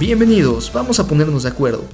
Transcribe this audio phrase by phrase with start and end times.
[0.00, 1.84] Bienvenidos, vamos a ponernos de acuerdo.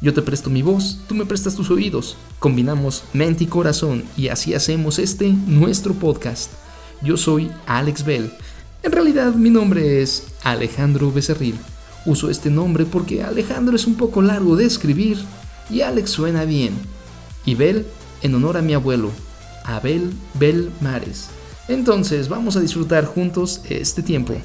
[0.00, 2.16] Yo te presto mi voz, tú me prestas tus oídos.
[2.38, 6.50] Combinamos mente y corazón y así hacemos este nuestro podcast.
[7.02, 8.32] Yo soy Alex Bell.
[8.82, 11.58] En realidad mi nombre es Alejandro Becerril.
[12.06, 15.18] Uso este nombre porque Alejandro es un poco largo de escribir
[15.68, 16.72] y Alex suena bien.
[17.44, 17.84] Y Bell
[18.22, 19.10] en honor a mi abuelo,
[19.64, 21.28] Abel Bell Mares.
[21.68, 24.36] Entonces vamos a disfrutar juntos este tiempo.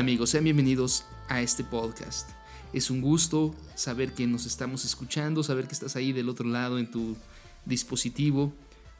[0.00, 2.30] Amigos, sean bienvenidos a este podcast.
[2.72, 6.78] Es un gusto saber que nos estamos escuchando, saber que estás ahí del otro lado
[6.78, 7.18] en tu
[7.66, 8.50] dispositivo.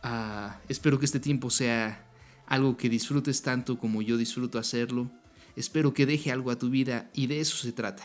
[0.02, 2.06] Ah, espero que este tiempo sea
[2.46, 5.10] algo que disfrutes tanto como yo disfruto hacerlo.
[5.56, 8.04] Espero que deje algo a tu vida y de eso se trata.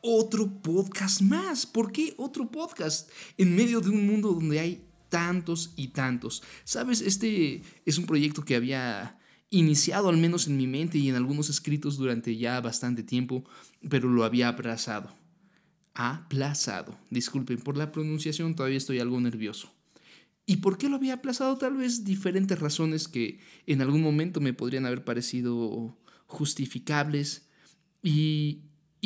[0.00, 1.66] Otro podcast más.
[1.66, 3.10] ¿Por qué otro podcast?
[3.36, 6.42] En medio de un mundo donde hay tantos y tantos.
[6.64, 9.18] Sabes, este es un proyecto que había
[9.52, 13.44] iniciado al menos en mi mente y en algunos escritos durante ya bastante tiempo,
[13.88, 15.14] pero lo había aplazado.
[15.92, 16.98] Aplazado.
[17.10, 19.70] Disculpen por la pronunciación, todavía estoy algo nervioso.
[20.46, 21.58] ¿Y por qué lo había aplazado?
[21.58, 27.46] Tal vez diferentes razones que en algún momento me podrían haber parecido justificables.
[28.02, 28.62] Y,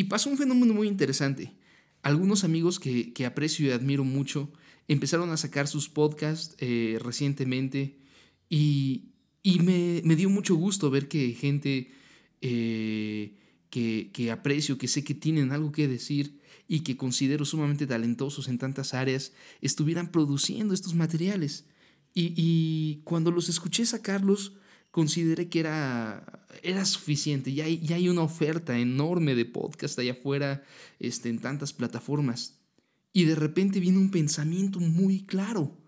[0.09, 1.57] pasó un fenómeno muy interesante.
[2.03, 4.53] Algunos amigos que, aprecio y admiro mucho
[4.87, 7.99] empezaron a sacar sus podcasts eh, recientemente
[8.49, 9.11] y,
[9.47, 11.93] y me, dio mucho gusto ver que gente
[12.41, 13.37] eh,
[13.71, 18.59] que, aprecio, que sé que tienen algo que decir y que considero sumamente talentosos en
[18.59, 21.65] tantas áreas, estuvieran produciendo estos materiales.
[22.13, 24.55] Y, cuando los escuché sacarlos,
[24.91, 27.53] consideré que era, era suficiente.
[27.53, 30.65] Ya hay, ya hay una oferta enorme de podcast allá afuera
[30.99, 32.59] este, en tantas plataformas.
[33.13, 35.86] Y de repente viene un pensamiento muy claro.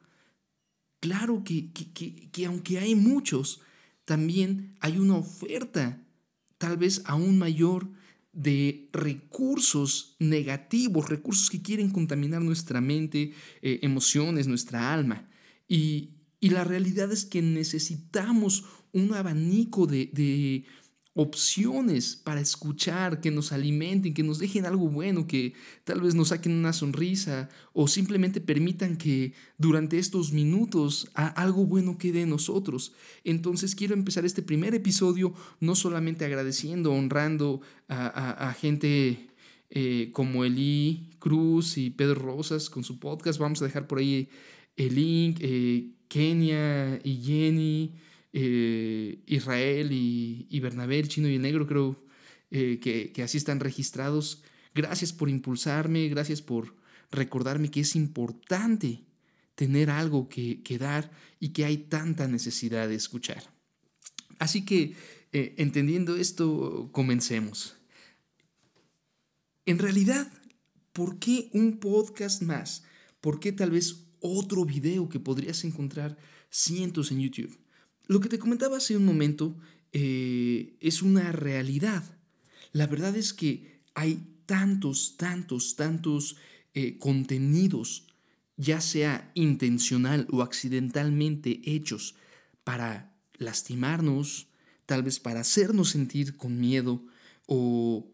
[1.00, 3.60] Claro que, que, aunque hay muchos,
[4.04, 6.02] también hay una oferta,
[6.58, 7.88] tal vez aún mayor,
[8.32, 13.32] de recursos negativos, recursos que quieren contaminar nuestra mente,
[13.62, 15.28] eh, emociones, nuestra alma.
[15.66, 16.10] Y,
[16.40, 20.64] y, la realidad es que necesitamos un abanico de, de
[21.20, 25.52] opciones para escuchar, que nos alimenten, que nos dejen algo bueno, que
[25.82, 31.98] tal vez nos saquen una sonrisa o simplemente permitan que durante estos minutos algo bueno
[31.98, 32.92] quede en nosotros.
[33.24, 39.30] Entonces quiero empezar este primer episodio no solamente agradeciendo, honrando a, gente
[39.70, 44.28] eh, como Eli Cruz y Pedro Rosas con su podcast, vamos a dejar por ahí
[44.76, 48.07] el link, eh, Kenia y Jenny.
[48.32, 52.04] Eh, Israel y, Bernabé, el chino y el negro, creo
[52.50, 54.42] eh, que, así están registrados.
[54.74, 56.76] Gracias por impulsarme, gracias por
[57.10, 59.04] recordarme que es importante
[59.54, 63.42] tener algo que, dar y que hay tanta necesidad de escuchar.
[64.38, 64.94] Así que,
[65.32, 67.76] eh, entendiendo esto, comencemos.
[69.66, 70.30] En realidad,
[70.92, 72.84] ¿por qué un podcast más?
[73.20, 76.16] ¿Por qué tal vez otro video que podrías encontrar
[76.50, 77.58] cientos en YouTube?
[78.08, 79.54] Lo que te comentaba hace un momento
[79.92, 82.02] eh, es una realidad.
[82.72, 86.36] La verdad es que hay tantos, tantos, tantos
[86.72, 88.06] eh, contenidos,
[88.56, 92.16] ya sea intencional o accidentalmente hechos
[92.64, 94.48] para lastimarnos,
[94.86, 97.04] tal vez para hacernos sentir con miedo
[97.46, 98.10] o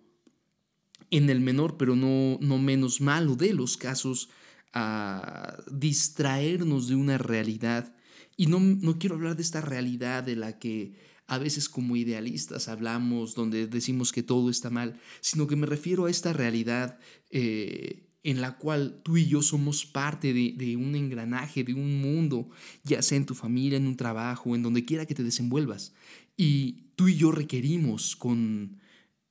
[1.11, 4.28] en el menor pero no, no menos malo de los casos,
[4.72, 7.94] a distraernos de una realidad
[8.37, 10.95] y no, no quiero hablar de esta realidad de la que
[11.27, 16.06] a veces como idealistas hablamos, donde decimos que todo está mal, sino que me refiero
[16.06, 16.99] a esta realidad
[17.31, 22.49] eh, en la cual tú y yo somos parte de, un engranaje, de un mundo,
[22.82, 25.94] ya sea en tu familia, en un trabajo, en donde quiera que te desenvuelvas.
[26.37, 28.81] Y tú y yo requerimos con,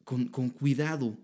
[0.03, 1.17] con, con cuidado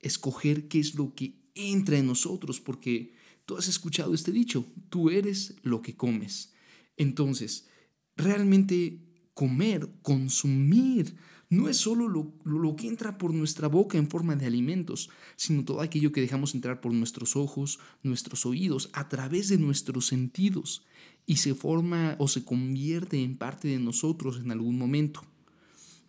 [0.00, 3.12] escoger qué es lo que entra en nosotros, porque
[3.48, 6.52] Tú has escuchado este dicho, tú eres lo que comes.
[6.98, 7.68] Entonces,
[8.16, 9.00] realmente
[9.32, 11.16] comer, consumir,
[11.48, 15.80] no es solo lo, que entra por nuestra boca en forma de alimentos, sino todo
[15.80, 20.84] aquello que dejamos entrar por nuestros ojos, nuestros oídos, a través de nuestros sentidos,
[21.24, 25.22] y se forma o se convierte en parte de nosotros en algún momento.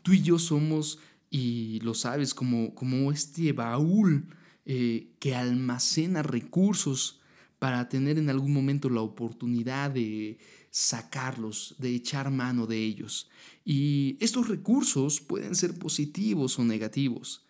[0.02, 1.00] Tú y yo somos,
[1.30, 4.28] y lo sabes, como, como este baúl
[4.66, 7.20] eh, que almacena recursos
[7.60, 10.40] para tener en algún momento la oportunidad de,
[10.72, 13.30] sacarlos, de echar mano de ellos.
[13.66, 17.46] Y estos recursos pueden ser positivos o negativos.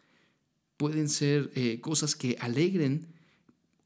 [0.78, 3.08] Pueden ser eh, cosas que alegren,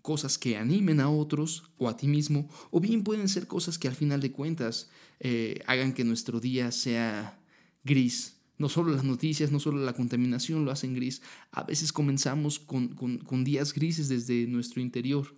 [0.01, 3.87] cosas que animen a otros o a ti mismo, o bien pueden ser cosas que
[3.87, 4.89] al final de cuentas
[5.19, 7.39] eh, hagan que nuestro día sea
[7.83, 8.37] gris.
[8.59, 11.21] No solo las noticias, no solo la contaminación lo hacen gris.
[11.51, 15.35] A veces comenzamos con días grises desde nuestro interior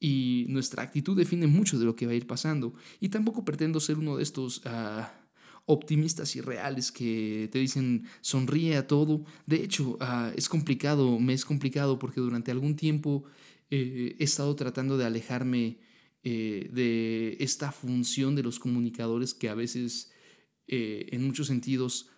[0.00, 2.74] y nuestra actitud define mucho de lo que va a ir pasando.
[3.00, 5.12] Y tampoco pretendo ser uno de estos ah,
[5.66, 9.24] optimistas irreales que te dicen sonríe a todo.
[9.46, 13.24] De hecho, ah, es complicado, me es complicado porque durante algún tiempo
[13.70, 15.78] eh, he estado tratando de alejarme
[16.24, 20.10] eh, de esta función de los comunicadores que a veces,
[20.66, 22.08] eh, en muchos sentidos,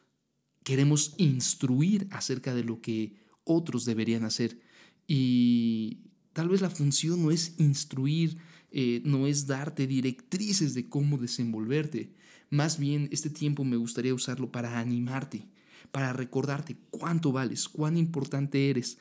[0.62, 4.60] queremos instruir acerca de lo que otros deberían hacer.
[5.06, 8.38] Y Tal vez la función no es instruir,
[8.70, 12.12] eh, no es darte directrices de cómo desenvolverte.
[12.50, 15.48] Más bien, este tiempo me gustaría usarlo para animarte,
[15.90, 18.98] para recordarte cuánto vales, cuán importante eres.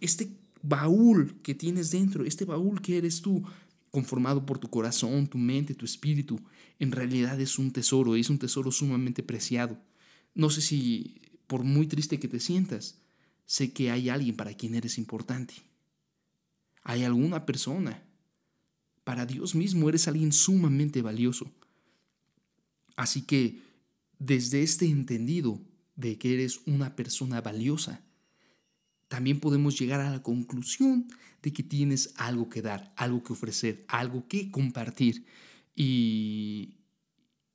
[0.00, 0.28] Este
[0.62, 3.44] baúl que tienes dentro, este baúl que eres tú,
[3.92, 6.40] conformado por tu corazón, tu mente, tu espíritu,
[6.78, 9.78] en realidad es un tesoro, es un tesoro sumamente preciado.
[10.34, 12.98] No sé si, por muy triste que te sientas,
[13.46, 15.54] sé que hay alguien para quien eres importante
[16.86, 18.00] hay alguna persona.
[19.02, 21.50] Para Dios mismo eres alguien sumamente valioso.
[22.94, 23.60] Así que
[24.20, 25.60] desde este entendido
[25.96, 28.04] de que eres una persona valiosa,
[29.08, 31.08] también podemos llegar a la conclusión
[31.42, 35.26] de que tienes algo que dar, algo que ofrecer, algo que compartir.
[35.74, 36.76] Y,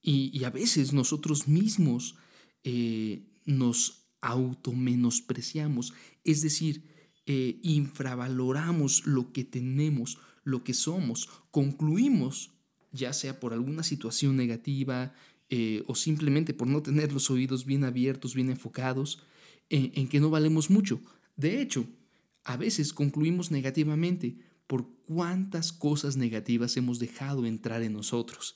[0.01, 2.15] y, a veces nosotros mismos
[2.63, 5.93] eh, nos automenospreciamos,
[6.25, 6.90] es decir,
[7.33, 12.51] eh, infravaloramos lo que tenemos, lo que somos, concluimos,
[12.91, 15.13] ya sea por alguna situación negativa
[15.49, 19.23] eh, o simplemente por no tener los oídos bien abiertos, bien enfocados,
[19.69, 20.99] en que no valemos mucho.
[21.37, 21.87] De hecho,
[22.43, 24.35] a veces concluimos negativamente
[24.67, 28.55] por cuántas cosas negativas hemos dejado entrar en nosotros.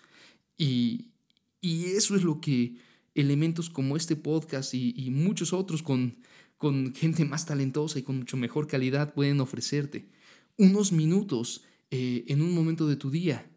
[0.58, 1.14] Y,
[1.62, 2.76] eso es lo que
[3.14, 6.18] elementos como este podcast y muchos otros con
[6.58, 10.10] con gente más talentosa y con mucho mejor calidad pueden ofrecerte.
[10.58, 13.50] Unos minutos eh, en un momento de tu día,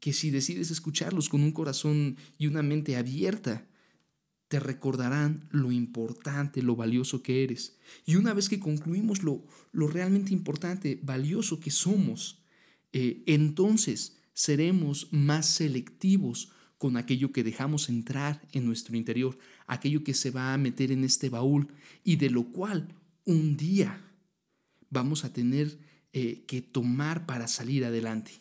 [0.00, 3.66] que si decides escucharlos con un corazón y una mente abierta,
[4.48, 7.78] te recordarán lo importante, lo valioso que eres.
[8.04, 12.44] Y una vez que concluimos lo, lo realmente importante, valioso que somos,
[12.92, 20.14] eh, entonces seremos más selectivos con aquello que dejamos entrar en nuestro interior, aquello que
[20.14, 21.68] se va a meter en este baúl
[22.04, 22.88] y de lo cual
[23.24, 24.02] un día
[24.90, 25.78] vamos a tener
[26.12, 28.32] eh, que tomar para salir adelante.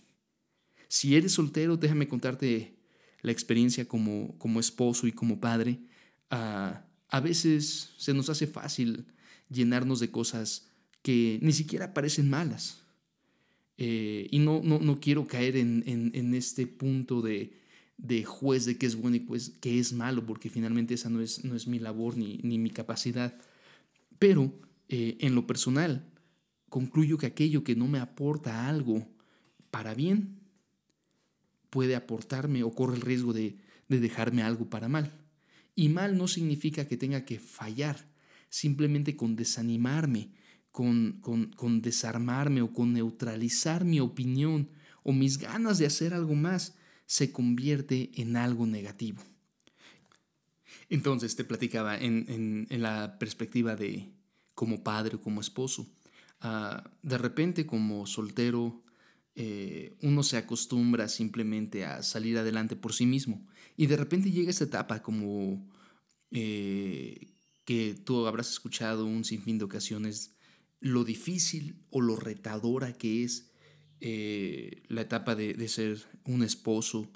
[0.88, 2.76] Si eres soltero, déjame contarte
[3.22, 5.80] la experiencia como, como esposo y como padre.
[6.30, 9.06] Ah, a veces se nos hace fácil
[9.50, 10.68] llenarnos de cosas
[11.02, 12.81] que ni siquiera parecen malas.
[13.78, 17.52] Eh, y no, no, no, quiero caer en, en este punto de,
[17.97, 21.21] de juez de qué es bueno y pues, qué es malo, porque finalmente esa no
[21.21, 23.38] es, no es mi labor ni, mi capacidad.
[24.19, 24.53] Pero
[24.90, 26.06] eh, en lo personal,
[26.69, 29.07] concluyo que aquello que no me aporta algo
[29.71, 30.40] para bien
[31.69, 35.11] puede aportarme o corre el riesgo de, dejarme algo para mal.
[35.75, 37.97] Y mal no significa que tenga que fallar,
[38.49, 40.31] simplemente con desanimarme,
[40.71, 44.69] con, con desarmarme o con neutralizar mi opinión
[45.04, 46.75] o mis ganas de hacer algo más
[47.06, 49.21] se convierte en algo negativo.
[50.90, 54.09] Entonces te platicaba en, la perspectiva de
[54.54, 55.88] como padre o como esposo.
[56.42, 58.83] Ah, de repente como soltero
[59.35, 63.45] eh, uno se acostumbra simplemente a salir adelante por sí mismo
[63.76, 65.68] y de repente llega esta etapa como
[66.31, 67.31] eh,
[67.66, 70.35] que tú habrás escuchado un sinfín de ocasiones
[70.80, 73.50] lo difícil o lo retadora que es
[74.02, 77.07] eh, la etapa de, ser un esposo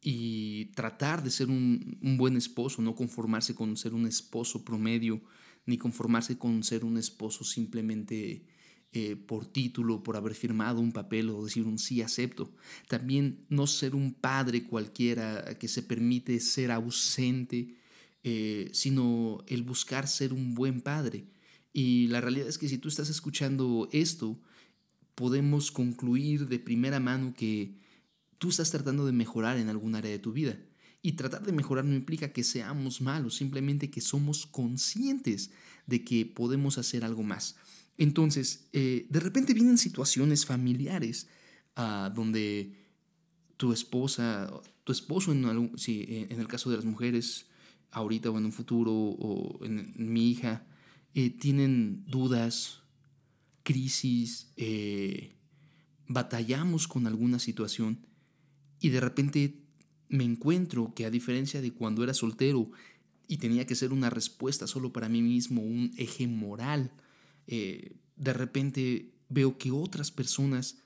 [0.00, 5.20] y tratar de ser un, buen esposo, no conformarse con ser un esposo promedio,
[5.66, 8.46] ni conformarse con ser un esposo simplemente
[8.92, 12.54] eh, por título, por haber firmado un papel o decir un sí acepto.
[12.88, 17.76] También no ser un padre cualquiera que se permite ser ausente,
[18.22, 21.26] eh, sino el buscar ser un buen padre.
[21.72, 24.40] Y la realidad es que si tú estás escuchando esto,
[25.18, 27.74] podemos concluir de primera mano que
[28.38, 30.56] tú estás tratando de mejorar en algún área de tu vida.
[31.02, 35.50] Y tratar de mejorar no implica que seamos malos, simplemente que somos conscientes
[35.88, 37.56] de que podemos hacer algo más.
[37.96, 41.26] Entonces, eh, de repente vienen situaciones familiares
[41.74, 42.76] ah, donde
[43.56, 44.48] tu esposa,
[44.84, 47.46] tu esposo en, en el caso de las mujeres,
[47.90, 50.64] ahorita o en un futuro, o en, mi hija,
[51.14, 52.82] eh, tienen dudas,
[53.68, 55.36] crisis, eh,
[56.06, 58.06] batallamos con alguna situación
[58.80, 59.60] y de repente
[60.08, 62.70] me encuentro que a diferencia de cuando era soltero
[63.26, 66.92] y tenía que ser una respuesta solo para mí mismo, un eje moral,
[67.46, 70.78] eh, de repente veo que otras personas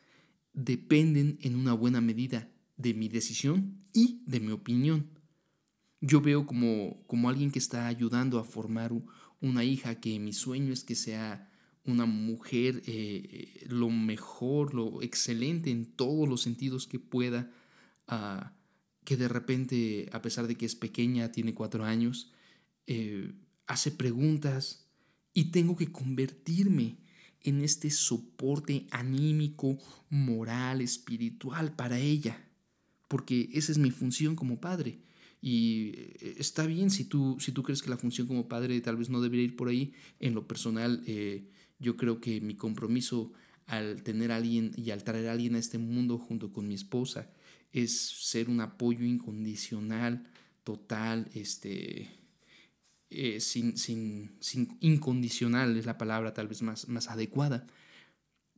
[0.53, 5.07] dependen en una buena medida de mi decisión y de mi opinión.
[6.01, 8.91] Yo veo como, como alguien que está ayudando a formar
[9.41, 11.49] una hija que mi sueño es que sea
[11.85, 17.51] una mujer eh, lo mejor, lo excelente en todos los sentidos que pueda,
[18.07, 18.55] ah,
[19.05, 22.33] que de repente, a pesar de que es pequeña, tiene cuatro años,
[22.87, 23.33] eh,
[23.67, 24.87] hace preguntas
[25.35, 26.99] y tengo que convertirme
[27.41, 29.77] en este soporte anímico,
[30.09, 32.49] moral, espiritual para ella,
[33.09, 35.01] porque esa es mi función como padre.
[35.41, 38.97] Y eh, está bien si tú, si tú crees que la función como padre tal
[38.97, 39.93] vez no debería ir por ahí.
[40.21, 41.03] En lo personal,
[41.83, 43.33] yo creo que mi compromiso
[43.67, 46.75] al tener a alguien y al traer a alguien a este mundo junto con mi
[46.75, 47.31] esposa
[47.73, 50.27] es ser un apoyo incondicional,
[50.63, 52.09] total, este,
[53.11, 57.67] eh, sin, sin, sin, incondicional es la palabra tal vez más, más adecuada,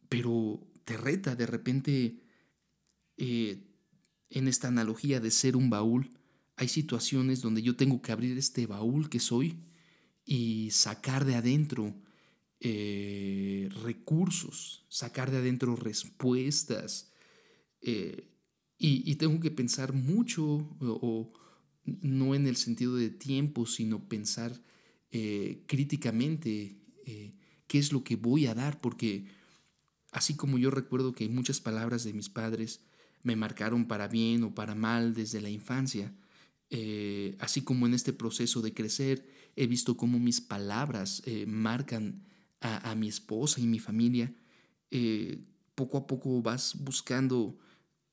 [0.09, 2.21] pero te reta de repente
[3.17, 3.65] eh,
[4.31, 6.11] en esta analogía de ser un baúl,
[6.57, 9.59] hay situaciones donde yo tengo que abrir este baúl que soy
[10.25, 11.95] y sacar de adentro
[12.67, 17.13] eh, recursos, sacar de adentro respuestas.
[17.83, 18.31] Eh,
[18.79, 21.31] y, tengo que pensar mucho, o,
[21.85, 24.63] no en el sentido de tiempo, sino pensar
[25.11, 26.79] eh, críticamente
[27.67, 29.27] qué es lo que voy a dar, porque
[30.13, 32.81] así como yo recuerdo que muchas palabras de mis padres
[33.23, 36.15] me marcaron para bien o para mal desde la infancia,
[37.41, 42.25] así como en este proceso de crecer he visto cómo mis palabras marcan
[42.65, 44.33] a, mi esposa y mi familia,
[44.91, 45.45] eh,
[45.75, 47.59] poco a poco vas buscando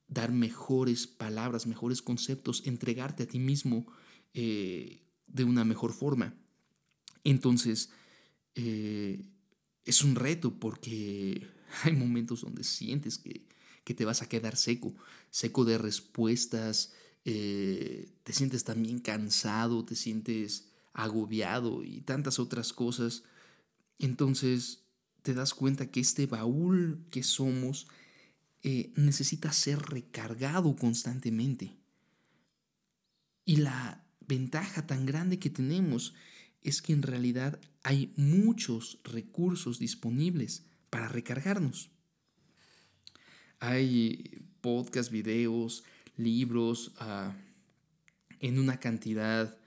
[0.07, 3.87] dar mejores palabras, mejores conceptos, entregarte a ti mismo
[4.33, 6.35] eh, de una mejor forma.
[7.23, 7.91] Entonces,
[8.55, 9.25] eh,
[9.85, 11.47] es un reto porque
[11.83, 13.47] hay momentos donde sientes que,
[13.85, 14.93] que, te vas a quedar seco,
[15.29, 16.91] seco de respuestas,
[17.23, 23.23] te sientes también cansado, te sientes agobiado y tantas otras cosas
[24.05, 24.83] entonces
[25.21, 27.87] te das cuenta que este baúl que somos
[28.63, 31.75] eh, necesita ser recargado constantemente.
[33.45, 36.13] Y la ventaja tan grande que tenemos
[36.61, 41.89] es que en realidad hay muchos recursos disponibles para recargarnos.
[43.59, 45.83] Hay podcasts, videos,
[46.17, 47.35] libros ah,
[48.39, 49.57] en una cantidad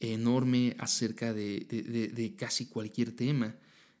[0.00, 3.56] enorme acerca de casi cualquier tema.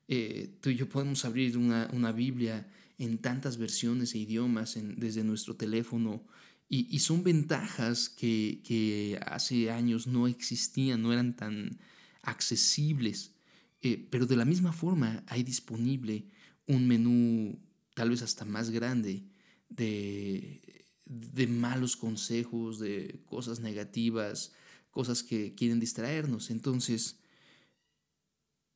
[0.08, 5.54] Eh, tú y yo podemos abrir una, Biblia en tantas versiones e idiomas desde nuestro
[5.54, 6.24] teléfono
[6.70, 11.78] y, son ventajas que, hace años no existían, no eran tan
[12.22, 13.34] accesibles.
[13.80, 16.26] Eh, pero de la misma forma hay disponible
[16.66, 17.58] un menú
[17.94, 19.24] tal vez hasta más grande
[19.68, 24.52] de, de malos consejos, de cosas negativas,
[24.90, 26.50] cosas que quieren distraernos.
[26.50, 27.18] Entonces,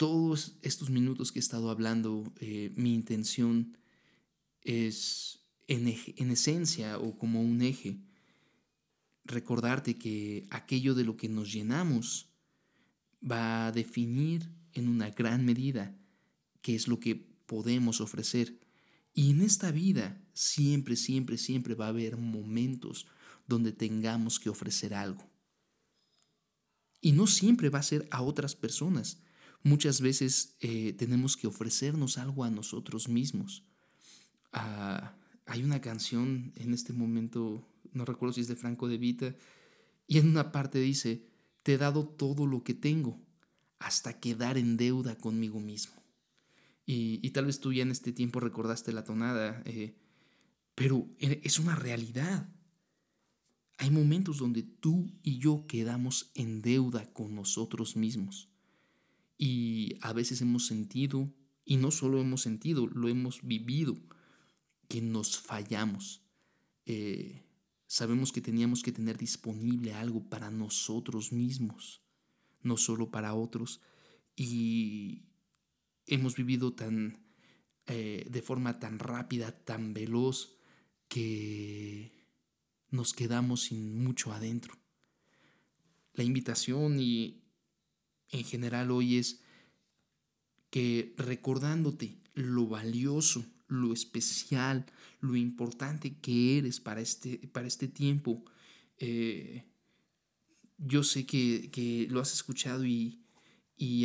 [0.02, 3.78] todos estos minutos que he estado hablando, eh, mi intención
[4.62, 8.00] es en, en esencia o como un eje,
[9.25, 12.32] recordarte que aquello de lo que nos llenamos
[13.23, 15.97] va a definir en una gran medida
[16.62, 18.59] qué es lo que podemos ofrecer.
[19.14, 23.06] Y en esta vida siempre, siempre, siempre va a haber momentos
[23.47, 25.30] donde tengamos que ofrecer algo.
[27.00, 29.23] Y no siempre va a ser a otras personas.
[29.62, 33.64] Muchas veces eh, tenemos que ofrecernos algo a nosotros mismos.
[34.52, 35.14] Ah,
[35.47, 39.35] hay una canción en este momento, no recuerdo si es de Franco de Vita,
[40.07, 41.26] y en una parte dice,
[41.62, 43.21] te he dado todo lo que tengo
[43.78, 46.02] hasta quedar en deuda conmigo mismo.
[46.85, 49.95] Y, tal vez tú ya en este tiempo recordaste la tonada, eh,
[50.75, 52.49] pero e, es una realidad.
[53.78, 58.51] Hay momentos donde tú y yo quedamos en deuda con nosotros mismos.
[59.44, 61.34] Y a veces hemos sentido,
[61.64, 63.99] y no solo hemos sentido, lo hemos vivido,
[64.87, 66.22] que nos fallamos.
[66.87, 67.42] Eh,
[67.88, 72.02] sabemos que teníamos que tener disponible algo para nosotros mismos,
[72.62, 73.80] no solo para otros.
[74.37, 75.25] Y
[76.06, 77.26] hemos vivido tan,
[77.88, 80.56] eh, de forma tan rápida, tan veloz,
[81.08, 82.12] que
[82.90, 84.78] nos quedamos sin mucho adentro.
[86.12, 87.41] La invitación y
[88.32, 89.40] en general hoy es
[90.70, 94.86] que recordándote lo valioso, lo especial,
[95.20, 98.44] lo importante que eres para este, para este tiempo,
[98.98, 99.64] eh,
[100.78, 103.18] yo sé que, lo has escuchado y,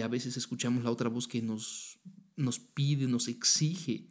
[0.03, 1.99] a veces escuchamos la otra voz que nos,
[2.35, 4.07] nos pide, nos exige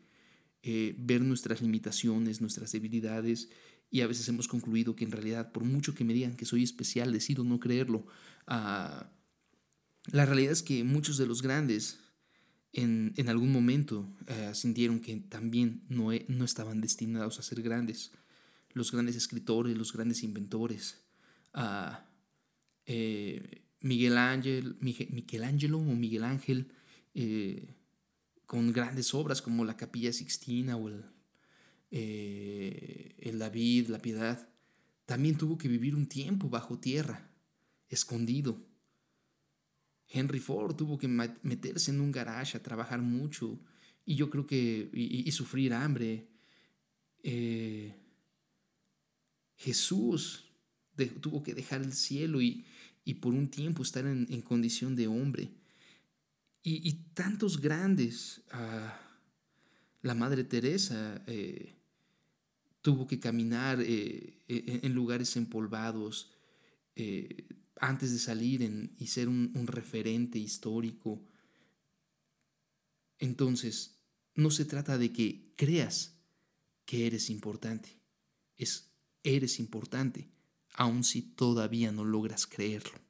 [0.63, 3.49] eh, ver nuestras limitaciones, nuestras debilidades
[3.91, 6.63] y a veces hemos concluido que en realidad por mucho que me digan que soy
[6.63, 8.07] especial, decido no creerlo.
[8.47, 9.11] Ah,
[10.13, 11.99] la realidad es que muchos de los grandes
[12.73, 18.13] en, algún momento eh, sintieron que también no, no estaban destinados a ser grandes.
[18.73, 21.03] Los grandes escritores, los grandes inventores.
[21.55, 21.97] Uh,
[22.85, 26.73] eh, Miguel Ángel, o Miguel Ángel,
[27.15, 27.75] eh,
[28.47, 31.05] con grandes obras como la Capilla Sixtina o el,
[31.91, 34.49] eh, el David, la Piedad,
[35.05, 37.31] también tuvo que vivir un tiempo bajo tierra,
[37.89, 38.61] escondido.
[40.09, 43.59] Henry Ford tuvo que meterse en un garage a trabajar mucho
[44.05, 46.29] y yo creo que y, sufrir hambre.
[49.57, 50.45] Jesús
[51.21, 52.65] tuvo que dejar el cielo y,
[53.07, 55.49] y por un tiempo estar en, condición de hombre.
[56.63, 59.01] Y, tantos grandes, ah,
[60.03, 61.77] la Madre Teresa eh,
[62.83, 66.33] tuvo que caminar eh, e, en lugares empolvados
[66.97, 67.47] eh,
[67.81, 68.63] antes de salir
[68.99, 71.23] y ser un, referente histórico.
[73.19, 74.01] Entonces,
[74.35, 76.19] no se trata de que creas
[76.85, 78.01] que eres importante,
[78.57, 78.93] es
[79.23, 80.31] eres importante
[80.75, 83.01] aun si todavía no logras creerlo.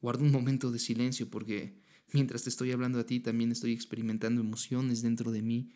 [0.00, 4.40] Guardo un momento de silencio porque mientras te estoy hablando a ti también estoy experimentando
[4.40, 5.72] emociones dentro de mí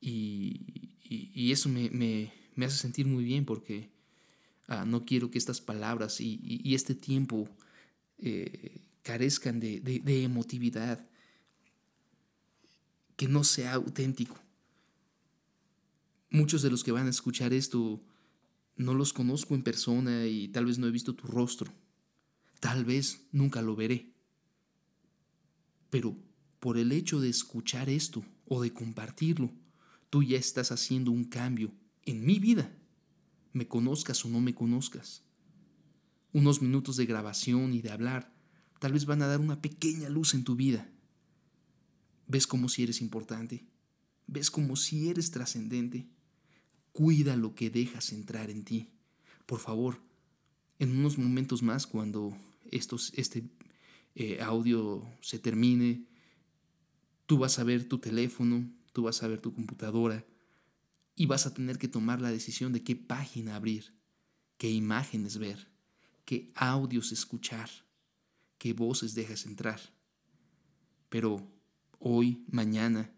[0.00, 3.93] y, eso me, hace sentir muy bien porque
[4.86, 7.48] no quiero que estas palabras y, este tiempo
[8.18, 11.06] eh, carezcan de emotividad,
[13.16, 14.38] que no sea auténtico.
[16.30, 18.02] Muchos de los que van a escuchar esto
[18.76, 21.72] no los conozco en persona y tal vez no he visto tu rostro.
[22.60, 24.12] Tal vez nunca lo veré.
[25.90, 26.16] Pero
[26.58, 29.52] por el hecho de escuchar esto o de compartirlo,
[30.10, 31.72] tú ya estás haciendo un cambio
[32.02, 32.72] en mi vida,
[33.54, 35.22] me conozcas o no me conozcas.
[36.32, 38.34] Unos minutos de grabación y de hablar
[38.80, 40.90] tal vez van a dar una pequeña luz en tu vida.
[42.26, 43.64] ¿Ves como si eres importante?
[44.26, 46.06] ¿Ves como si eres trascendente?
[46.92, 48.90] Cuida lo que dejas entrar en ti.
[49.46, 50.02] Por favor,
[50.78, 52.36] en unos momentos más, cuando
[52.70, 53.44] estos, este
[54.16, 56.04] eh, audio se termine,
[57.26, 60.24] tú vas a ver tu teléfono, tú vas a ver tu computadora
[61.16, 63.94] y vas a tener que tomar la decisión de qué página abrir,
[64.58, 65.68] qué imágenes ver,
[66.24, 67.70] qué audios escuchar,
[68.58, 69.80] qué voces dejas entrar.
[71.08, 71.46] Pero
[71.98, 73.12] hoy, mañana,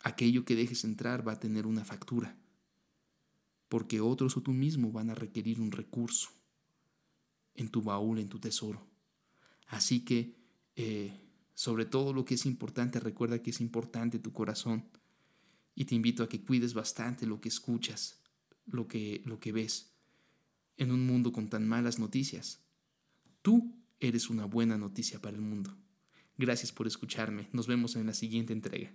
[0.00, 2.36] aquello que dejes entrar va a tener una factura,
[3.68, 6.30] porque otros o tú mismo van a requerir un recurso
[7.54, 8.86] en tu baúl, en tu tesoro.
[9.68, 10.34] Así que,
[10.76, 11.12] eh,
[11.54, 14.84] sobre todo lo que es importante, recuerda que es importante tu corazón
[15.80, 18.20] y te invito a que cuides bastante lo que escuchas,
[18.66, 19.94] lo que, lo que ves
[20.76, 22.60] en un mundo con tan malas noticias.
[23.40, 25.74] Tú eres una buena noticia para el mundo.
[26.36, 27.48] Gracias por escucharme.
[27.54, 28.92] Nos vemos en la siguiente entrega.